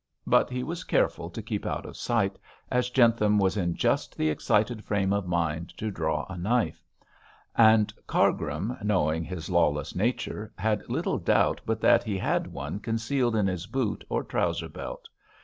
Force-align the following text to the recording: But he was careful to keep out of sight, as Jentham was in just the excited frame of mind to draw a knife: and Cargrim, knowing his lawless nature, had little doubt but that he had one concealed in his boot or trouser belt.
But 0.25 0.49
he 0.49 0.63
was 0.63 0.83
careful 0.83 1.29
to 1.29 1.43
keep 1.43 1.63
out 1.63 1.85
of 1.85 1.95
sight, 1.95 2.39
as 2.71 2.89
Jentham 2.89 3.37
was 3.37 3.55
in 3.55 3.75
just 3.75 4.17
the 4.17 4.31
excited 4.31 4.83
frame 4.83 5.13
of 5.13 5.27
mind 5.27 5.77
to 5.77 5.91
draw 5.91 6.25
a 6.27 6.35
knife: 6.35 6.83
and 7.55 7.93
Cargrim, 8.07 8.75
knowing 8.81 9.23
his 9.23 9.47
lawless 9.47 9.95
nature, 9.95 10.51
had 10.57 10.89
little 10.89 11.19
doubt 11.19 11.61
but 11.67 11.81
that 11.81 12.03
he 12.03 12.17
had 12.17 12.47
one 12.47 12.79
concealed 12.79 13.35
in 13.35 13.45
his 13.45 13.67
boot 13.67 14.03
or 14.09 14.23
trouser 14.23 14.69
belt. 14.69 15.07